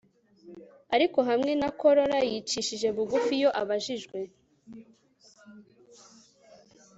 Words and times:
ariko, 0.95 1.19
hamwe 1.29 1.51
na 1.61 1.69
corolla 1.79 2.17
yicishije 2.31 2.87
bugufi 2.95 3.31
iyo 3.39 3.49
abajijwe 3.61 4.19